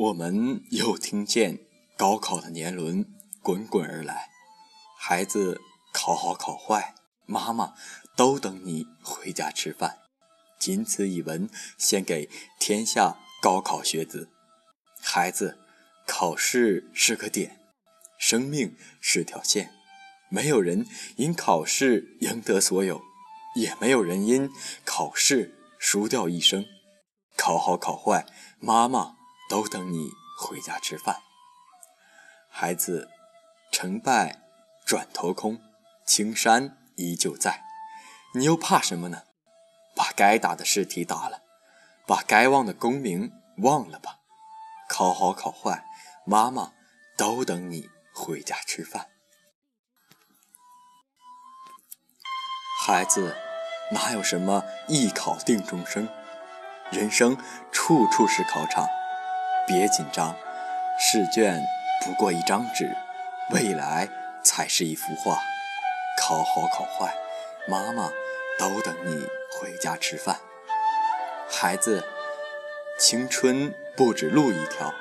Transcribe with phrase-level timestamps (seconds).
[0.00, 1.58] 我们又听见
[1.98, 3.04] 高考的年轮
[3.42, 4.30] 滚滚而来，
[4.98, 5.60] 孩子
[5.92, 6.94] 考好考坏，
[7.26, 7.74] 妈妈
[8.16, 9.98] 都等你回家吃饭。
[10.58, 14.30] 仅此一文，献给天下高考学子。
[15.02, 15.58] 孩子，
[16.06, 17.60] 考试是个点，
[18.18, 19.70] 生命是条线，
[20.30, 20.86] 没有人
[21.16, 23.02] 因考试赢得所有，
[23.54, 24.50] 也没有人因
[24.82, 26.64] 考试输掉一生。
[27.36, 28.24] 考好考坏，
[28.58, 29.16] 妈妈
[29.50, 31.22] 都等你回家吃饭。
[32.48, 33.10] 孩子，
[33.72, 34.40] 成败
[34.86, 35.60] 转头空，
[36.06, 37.64] 青山依旧在，
[38.34, 39.24] 你又怕什么呢？
[39.96, 41.42] 把该打的试题打了，
[42.06, 44.20] 把该忘的功名忘了吧。
[44.88, 45.84] 考好考坏，
[46.24, 46.72] 妈妈
[47.16, 49.08] 都等你回家吃饭。
[52.86, 53.36] 孩子，
[53.90, 56.08] 哪有什么一考定终生？
[56.92, 57.36] 人生
[57.70, 58.88] 处处是考场，
[59.70, 60.34] 别紧张，
[60.98, 61.64] 试卷
[62.04, 62.96] 不过一张纸，
[63.50, 64.08] 未来
[64.42, 65.38] 才是一幅画。
[66.20, 67.14] 考好考坏，
[67.68, 68.10] 妈妈
[68.58, 69.24] 都等你。
[69.60, 70.40] 回家吃饭，
[71.50, 72.02] 孩子，
[72.98, 74.94] 青春不止路一条，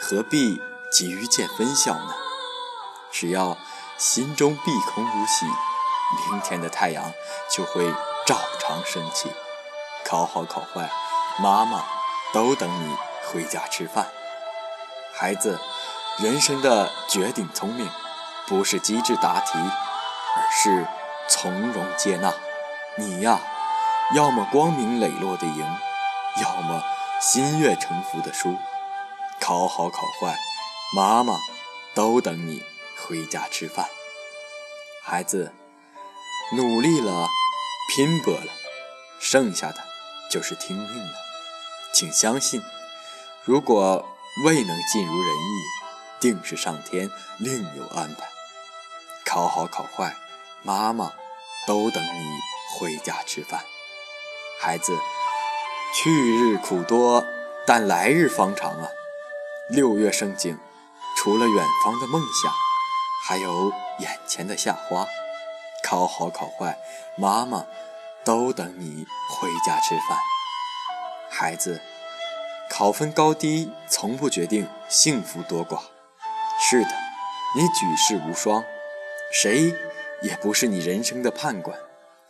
[0.00, 0.58] 何必
[0.90, 2.14] 急于见分晓呢？
[3.12, 3.58] 只要
[3.98, 5.44] 心中碧空如洗，
[6.30, 7.12] 明天的太阳
[7.50, 7.92] 就会
[8.26, 9.30] 照常升起。
[10.04, 10.88] 考好考坏，
[11.38, 11.84] 妈妈
[12.32, 14.06] 都等你回家吃饭。
[15.20, 15.58] 孩子，
[16.18, 17.90] 人生的绝顶聪明，
[18.46, 20.86] 不是机智答题，而是
[21.28, 22.32] 从容接纳。
[22.96, 23.40] 你呀。
[24.14, 25.66] 要么光明磊落的赢，
[26.40, 26.82] 要么
[27.20, 28.56] 心悦诚服的输。
[29.38, 30.34] 考好考坏，
[30.96, 31.34] 妈妈
[31.94, 32.62] 都等你
[32.96, 33.86] 回家吃饭。
[35.02, 35.52] 孩子，
[36.56, 37.28] 努力了，
[37.94, 38.50] 拼搏了，
[39.20, 39.84] 剩下的
[40.30, 41.14] 就是听命了。
[41.92, 42.62] 请相信，
[43.44, 44.08] 如果
[44.44, 45.62] 未能尽如人意，
[46.20, 48.28] 定是上天另有安排。
[49.24, 50.14] 考好考坏，
[50.62, 51.12] 妈妈
[51.66, 52.38] 都等你
[52.78, 53.64] 回家吃饭。
[54.60, 54.96] 孩子，
[55.94, 57.24] 去日苦多，
[57.66, 58.88] 但来日方长啊！
[59.70, 60.58] 六月盛景，
[61.16, 62.52] 除了远方的梦想，
[63.26, 65.06] 还有眼前的夏花。
[65.82, 66.78] 考好考坏，
[67.16, 67.66] 妈妈
[68.24, 70.18] 都等你回家吃饭。
[71.30, 71.80] 孩子，
[72.70, 75.80] 考分高低从不决定幸福多寡。
[76.60, 76.90] 是的，
[77.56, 78.64] 你举世无双，
[79.32, 79.74] 谁
[80.22, 81.78] 也不是你人生的判官。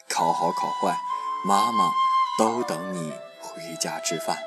[0.09, 0.97] 考好考坏，
[1.45, 1.91] 妈妈。
[2.39, 4.39] 都等你回家吃饭，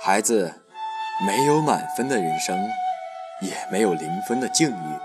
[0.00, 0.52] 孩子，
[1.24, 2.68] 没有满分的人生，
[3.40, 4.98] 也没有零分的境遇，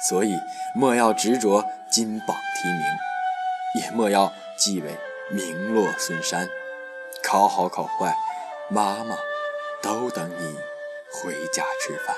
[0.00, 0.34] 所以
[0.74, 4.96] 莫要执着金榜题名，也莫要忌讳
[5.30, 6.48] 名落孙山。
[7.22, 8.14] 考好考坏，
[8.68, 9.16] 妈妈
[9.82, 10.56] 都等你
[11.10, 12.14] 回家吃饭。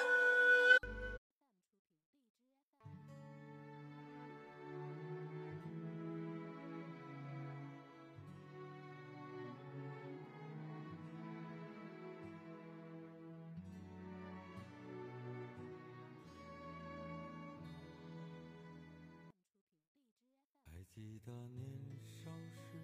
[20.67, 21.71] 还记得年
[22.05, 22.79] 少时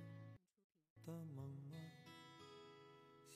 [1.04, 1.69] 的梦？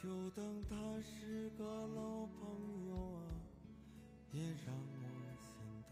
[0.00, 3.18] 就当他是个老朋友啊，
[4.30, 5.02] 也让我
[5.34, 5.58] 心
[5.88, 5.90] 疼，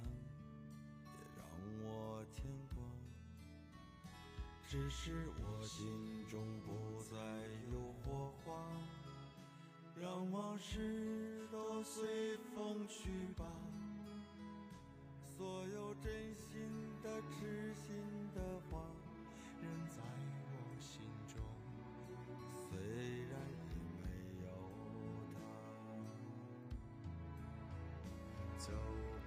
[1.11, 1.45] 也让
[1.83, 2.77] 我牵挂。
[4.69, 7.17] 只是我心中不再
[7.73, 8.55] 有火花，
[10.01, 13.45] 让往事都随风去吧。
[15.37, 16.63] 所有真心
[17.03, 17.97] 的、痴心
[18.35, 18.87] 的话，
[28.59, 28.73] 走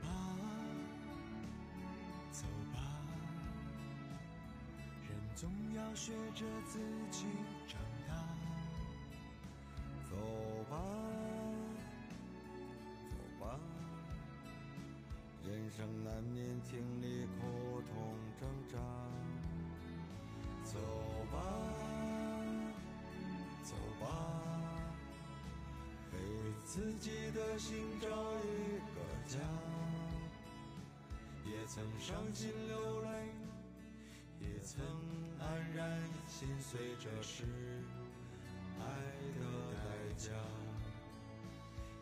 [0.02, 0.10] 吧，
[2.32, 2.80] 走吧，
[5.08, 6.80] 人总要学着自
[7.12, 7.26] 己
[7.68, 8.16] 长大。
[10.10, 10.16] 走
[10.70, 10.76] 吧，
[13.10, 13.60] 走吧，
[15.46, 18.78] 人生难免经历苦痛挣扎。
[20.64, 20.78] 走
[21.32, 21.38] 吧，
[23.64, 24.06] 走吧，
[26.12, 26.18] 为
[26.66, 29.38] 自己的心找一个家。
[31.46, 33.10] 也曾伤心流泪，
[34.40, 34.84] 也曾
[35.40, 35.44] 黯
[35.76, 37.44] 然心碎，这是
[38.80, 38.84] 爱
[39.40, 39.42] 的
[39.72, 39.78] 代
[40.18, 40.32] 价。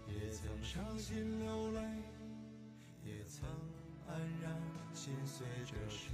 [0.08, 1.82] 也曾伤心流泪，
[3.04, 3.46] 也曾
[4.08, 4.62] 黯然
[4.94, 6.10] 心碎，这是